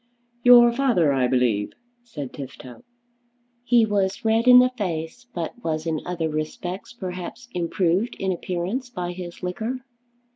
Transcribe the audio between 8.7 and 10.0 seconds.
by his liquor.